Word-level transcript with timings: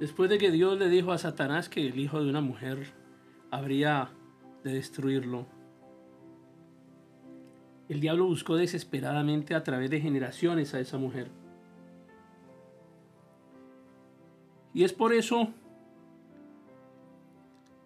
Después 0.00 0.30
de 0.30 0.38
que 0.38 0.52
Dios 0.52 0.78
le 0.78 0.88
dijo 0.88 1.12
a 1.12 1.18
Satanás 1.18 1.68
que 1.68 1.86
el 1.86 1.98
hijo 1.98 2.22
de 2.22 2.30
una 2.30 2.40
mujer 2.40 2.92
habría 3.50 4.10
de 4.62 4.74
destruirlo, 4.74 5.46
el 7.88 8.00
diablo 8.00 8.26
buscó 8.26 8.56
desesperadamente 8.56 9.54
a 9.54 9.64
través 9.64 9.90
de 9.90 10.00
generaciones 10.00 10.74
a 10.74 10.80
esa 10.80 10.98
mujer. 10.98 11.30
Y 14.74 14.84
es 14.84 14.92
por 14.92 15.12
eso 15.12 15.48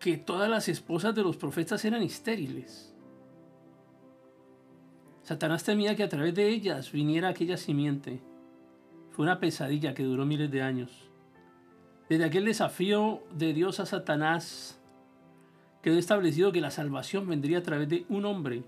que 0.00 0.18
todas 0.18 0.50
las 0.50 0.68
esposas 0.68 1.14
de 1.14 1.22
los 1.22 1.36
profetas 1.36 1.84
eran 1.84 2.02
estériles. 2.02 2.92
Satanás 5.22 5.62
temía 5.62 5.94
que 5.94 6.02
a 6.02 6.08
través 6.08 6.34
de 6.34 6.48
ellas 6.48 6.90
viniera 6.90 7.28
aquella 7.28 7.56
simiente. 7.56 8.20
Fue 9.12 9.22
una 9.22 9.38
pesadilla 9.38 9.94
que 9.94 10.02
duró 10.02 10.26
miles 10.26 10.50
de 10.50 10.62
años. 10.62 11.11
Desde 12.12 12.26
aquel 12.26 12.44
desafío 12.44 13.22
de 13.34 13.54
Dios 13.54 13.80
a 13.80 13.86
Satanás, 13.86 14.78
quedó 15.80 15.96
establecido 15.96 16.52
que 16.52 16.60
la 16.60 16.70
salvación 16.70 17.26
vendría 17.26 17.56
a 17.56 17.62
través 17.62 17.88
de 17.88 18.04
un 18.10 18.26
hombre, 18.26 18.64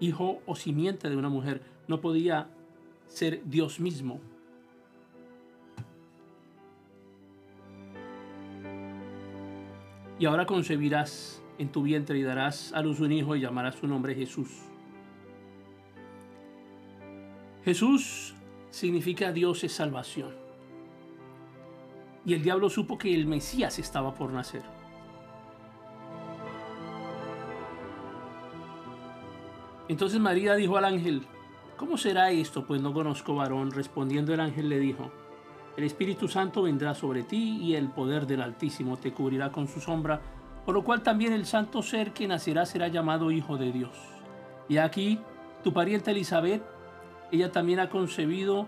hijo 0.00 0.42
o 0.46 0.56
simiente 0.56 1.08
de 1.08 1.16
una 1.16 1.28
mujer. 1.28 1.62
No 1.86 2.00
podía 2.00 2.48
ser 3.06 3.40
Dios 3.44 3.78
mismo. 3.78 4.18
Y 10.18 10.26
ahora 10.26 10.44
concebirás 10.44 11.40
en 11.58 11.70
tu 11.70 11.84
vientre 11.84 12.18
y 12.18 12.22
darás 12.22 12.72
a 12.72 12.82
luz 12.82 12.98
un 12.98 13.12
hijo 13.12 13.36
y 13.36 13.42
llamarás 13.42 13.76
su 13.76 13.86
nombre 13.86 14.16
Jesús. 14.16 14.50
Jesús 17.64 18.34
significa 18.70 19.30
Dios 19.30 19.62
es 19.62 19.70
salvación. 19.70 20.45
Y 22.26 22.34
el 22.34 22.42
diablo 22.42 22.68
supo 22.68 22.98
que 22.98 23.14
el 23.14 23.26
Mesías 23.26 23.78
estaba 23.78 24.12
por 24.12 24.32
nacer. 24.32 24.62
Entonces 29.88 30.18
María 30.18 30.56
dijo 30.56 30.76
al 30.76 30.84
ángel, 30.84 31.22
¿cómo 31.76 31.96
será 31.96 32.32
esto? 32.32 32.66
Pues 32.66 32.82
no 32.82 32.92
conozco 32.92 33.36
varón. 33.36 33.70
Respondiendo 33.70 34.34
el 34.34 34.40
ángel 34.40 34.68
le 34.68 34.80
dijo, 34.80 35.12
el 35.76 35.84
Espíritu 35.84 36.26
Santo 36.26 36.62
vendrá 36.62 36.94
sobre 36.94 37.22
ti 37.22 37.58
y 37.62 37.76
el 37.76 37.90
poder 37.90 38.26
del 38.26 38.42
Altísimo 38.42 38.96
te 38.96 39.12
cubrirá 39.12 39.52
con 39.52 39.68
su 39.68 39.80
sombra, 39.80 40.20
por 40.64 40.74
lo 40.74 40.82
cual 40.82 41.04
también 41.04 41.32
el 41.32 41.46
santo 41.46 41.80
ser 41.80 42.12
que 42.12 42.26
nacerá 42.26 42.66
será 42.66 42.88
llamado 42.88 43.30
Hijo 43.30 43.56
de 43.56 43.70
Dios. 43.70 43.96
Y 44.68 44.78
aquí 44.78 45.20
tu 45.62 45.72
pariente 45.72 46.10
Elizabeth, 46.10 46.62
ella 47.30 47.52
también 47.52 47.78
ha 47.78 47.88
concebido 47.88 48.66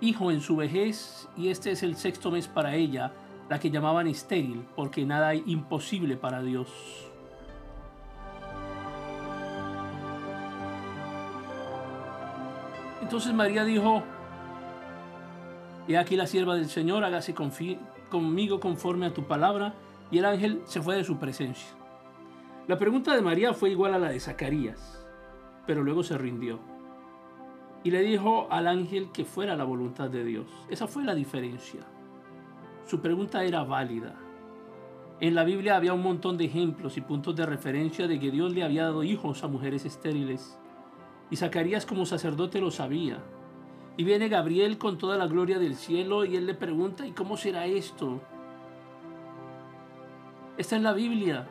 hijo 0.00 0.30
en 0.30 0.40
su 0.40 0.56
vejez 0.56 1.28
y 1.36 1.48
este 1.48 1.70
es 1.70 1.82
el 1.82 1.96
sexto 1.96 2.30
mes 2.30 2.48
para 2.48 2.74
ella, 2.74 3.12
la 3.48 3.58
que 3.58 3.70
llamaban 3.70 4.06
estéril, 4.06 4.64
porque 4.76 5.04
nada 5.04 5.28
hay 5.28 5.42
imposible 5.46 6.16
para 6.16 6.42
Dios. 6.42 6.68
Entonces 13.02 13.32
María 13.32 13.64
dijo, 13.64 14.02
y 15.88 15.94
aquí 15.94 16.16
la 16.16 16.26
sierva 16.26 16.54
del 16.54 16.68
Señor, 16.68 17.02
hágase 17.02 17.34
conmigo 17.34 18.60
conforme 18.60 19.06
a 19.06 19.14
tu 19.14 19.24
palabra. 19.24 19.72
Y 20.10 20.18
el 20.18 20.26
ángel 20.26 20.62
se 20.66 20.82
fue 20.82 20.96
de 20.96 21.04
su 21.04 21.18
presencia. 21.18 21.68
La 22.66 22.78
pregunta 22.78 23.14
de 23.14 23.22
María 23.22 23.54
fue 23.54 23.70
igual 23.70 23.94
a 23.94 23.98
la 23.98 24.10
de 24.10 24.20
Zacarías, 24.20 25.02
pero 25.66 25.82
luego 25.82 26.02
se 26.02 26.18
rindió. 26.18 26.60
Y 27.84 27.90
le 27.90 28.02
dijo 28.02 28.48
al 28.50 28.66
ángel 28.66 29.10
que 29.12 29.24
fuera 29.24 29.56
la 29.56 29.64
voluntad 29.64 30.10
de 30.10 30.24
Dios. 30.24 30.46
Esa 30.68 30.86
fue 30.86 31.04
la 31.04 31.14
diferencia. 31.14 31.80
Su 32.86 33.00
pregunta 33.00 33.44
era 33.44 33.62
válida. 33.64 34.14
En 35.20 35.34
la 35.34 35.44
Biblia 35.44 35.76
había 35.76 35.94
un 35.94 36.02
montón 36.02 36.36
de 36.36 36.44
ejemplos 36.44 36.96
y 36.96 37.00
puntos 37.00 37.34
de 37.34 37.44
referencia 37.44 38.06
de 38.06 38.20
que 38.20 38.30
Dios 38.30 38.52
le 38.52 38.62
había 38.62 38.84
dado 38.84 39.02
hijos 39.02 39.42
a 39.42 39.48
mujeres 39.48 39.84
estériles. 39.84 40.58
Y 41.30 41.36
Zacarías 41.36 41.86
como 41.86 42.06
sacerdote 42.06 42.60
lo 42.60 42.70
sabía. 42.70 43.22
Y 43.96 44.04
viene 44.04 44.28
Gabriel 44.28 44.78
con 44.78 44.96
toda 44.96 45.16
la 45.16 45.26
gloria 45.26 45.58
del 45.58 45.74
cielo 45.74 46.24
y 46.24 46.36
él 46.36 46.46
le 46.46 46.54
pregunta, 46.54 47.04
¿y 47.06 47.12
cómo 47.12 47.36
será 47.36 47.66
esto? 47.66 48.20
Está 50.56 50.76
en 50.76 50.84
la 50.84 50.92
Biblia. 50.92 51.48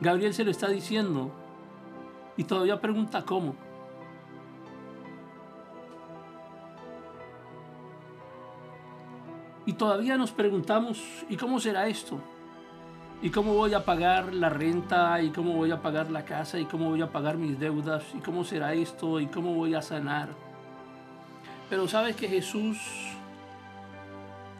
Gabriel 0.00 0.34
se 0.34 0.44
lo 0.44 0.50
está 0.50 0.68
diciendo. 0.68 1.30
Y 2.36 2.44
todavía 2.44 2.80
pregunta 2.80 3.24
cómo. 3.24 3.54
Y 9.66 9.74
todavía 9.74 10.16
nos 10.16 10.30
preguntamos, 10.30 11.02
¿y 11.28 11.36
cómo 11.36 11.60
será 11.60 11.86
esto? 11.86 12.20
¿Y 13.22 13.28
cómo 13.28 13.52
voy 13.52 13.74
a 13.74 13.84
pagar 13.84 14.32
la 14.32 14.48
renta? 14.48 15.20
¿Y 15.20 15.30
cómo 15.30 15.52
voy 15.52 15.70
a 15.70 15.82
pagar 15.82 16.10
la 16.10 16.24
casa? 16.24 16.58
¿Y 16.58 16.64
cómo 16.64 16.88
voy 16.88 17.02
a 17.02 17.12
pagar 17.12 17.36
mis 17.36 17.58
deudas? 17.58 18.02
¿Y 18.14 18.18
cómo 18.20 18.44
será 18.44 18.72
esto? 18.72 19.20
¿Y 19.20 19.26
cómo 19.26 19.54
voy 19.54 19.74
a 19.74 19.82
sanar? 19.82 20.30
Pero 21.68 21.86
sabes 21.86 22.16
que 22.16 22.28
Jesús 22.28 22.78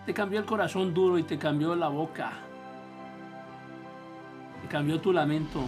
te 0.04 0.12
cambió 0.12 0.38
el 0.38 0.44
corazón 0.44 0.92
duro 0.92 1.18
y 1.18 1.22
te 1.22 1.38
cambió 1.38 1.74
la 1.74 1.88
boca. 1.88 2.32
Te 4.60 4.68
cambió 4.68 5.00
tu 5.00 5.12
lamento. 5.12 5.62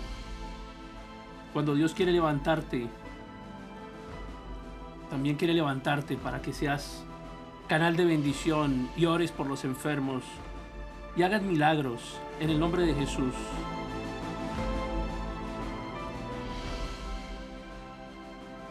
Cuando 1.54 1.74
Dios 1.74 1.94
quiere 1.94 2.12
levantarte, 2.12 2.88
también 5.08 5.36
quiere 5.36 5.54
levantarte 5.54 6.16
para 6.16 6.42
que 6.42 6.52
seas 6.52 7.04
canal 7.72 7.96
de 7.96 8.04
bendición 8.04 8.90
y 8.98 9.06
ores 9.06 9.32
por 9.32 9.46
los 9.46 9.64
enfermos 9.64 10.24
y 11.16 11.22
hagas 11.22 11.40
milagros 11.40 12.18
en 12.38 12.50
el 12.50 12.60
nombre 12.60 12.82
de 12.82 12.92
Jesús. 12.92 13.32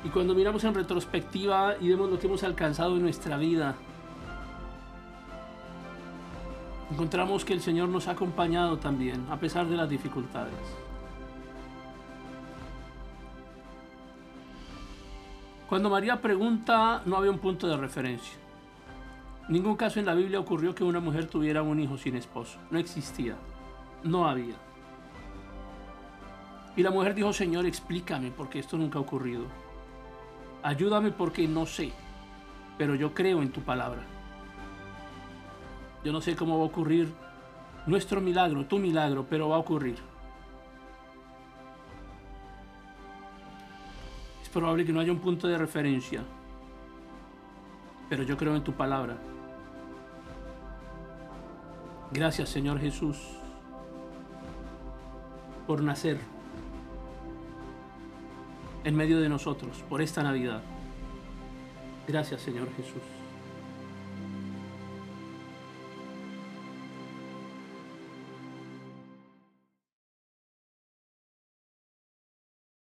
Y 0.03 0.09
cuando 0.09 0.35
miramos 0.35 0.63
en 0.65 0.75
retrospectiva 0.75 1.77
y 1.81 1.89
vemos 1.89 2.11
lo 2.11 2.19
que 2.19 2.27
hemos 2.27 2.43
alcanzado 2.43 2.95
en 2.95 3.01
nuestra 3.01 3.37
vida, 3.37 3.73
encontramos 6.91 7.43
que 7.43 7.53
el 7.53 7.61
Señor 7.61 7.89
nos 7.89 8.07
ha 8.07 8.11
acompañado 8.11 8.77
también, 8.77 9.25
a 9.31 9.37
pesar 9.37 9.65
de 9.65 9.77
las 9.77 9.89
dificultades. 9.89 10.53
Cuando 15.67 15.89
María 15.89 16.21
pregunta, 16.21 17.01
no 17.07 17.17
había 17.17 17.31
un 17.31 17.39
punto 17.39 17.67
de 17.67 17.77
referencia. 17.77 18.40
Ningún 19.51 19.75
caso 19.75 19.99
en 19.99 20.05
la 20.05 20.13
Biblia 20.13 20.39
ocurrió 20.39 20.73
que 20.73 20.85
una 20.85 21.01
mujer 21.01 21.27
tuviera 21.27 21.61
un 21.61 21.77
hijo 21.77 21.97
sin 21.97 22.15
esposo. 22.15 22.57
No 22.69 22.79
existía. 22.79 23.35
No 24.01 24.25
había. 24.25 24.55
Y 26.77 26.81
la 26.81 26.89
mujer 26.89 27.13
dijo, 27.13 27.33
Señor, 27.33 27.65
explícame, 27.65 28.31
porque 28.31 28.59
esto 28.59 28.77
nunca 28.77 28.97
ha 28.97 29.01
ocurrido. 29.01 29.43
Ayúdame 30.63 31.11
porque 31.11 31.49
no 31.49 31.65
sé, 31.65 31.91
pero 32.77 32.95
yo 32.95 33.13
creo 33.13 33.41
en 33.41 33.51
tu 33.51 33.59
palabra. 33.59 34.01
Yo 36.05 36.13
no 36.13 36.21
sé 36.21 36.33
cómo 36.33 36.57
va 36.57 36.63
a 36.63 36.67
ocurrir 36.67 37.13
nuestro 37.87 38.21
milagro, 38.21 38.65
tu 38.67 38.77
milagro, 38.77 39.25
pero 39.29 39.49
va 39.49 39.57
a 39.57 39.59
ocurrir. 39.59 39.97
Es 44.41 44.47
probable 44.47 44.85
que 44.85 44.93
no 44.93 45.01
haya 45.01 45.11
un 45.11 45.19
punto 45.19 45.45
de 45.49 45.57
referencia, 45.57 46.23
pero 48.07 48.23
yo 48.23 48.37
creo 48.37 48.55
en 48.55 48.63
tu 48.63 48.71
palabra. 48.71 49.17
Gracias 52.13 52.49
Señor 52.49 52.79
Jesús 52.79 53.17
por 55.65 55.81
nacer 55.81 56.19
en 58.83 58.95
medio 58.95 59.19
de 59.21 59.29
nosotros 59.29 59.83
por 59.87 60.01
esta 60.01 60.21
Navidad. 60.21 60.61
Gracias 62.07 62.41
Señor 62.41 62.67
Jesús. 62.75 63.20